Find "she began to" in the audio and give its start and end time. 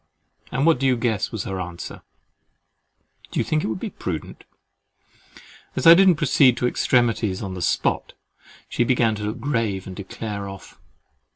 8.67-9.23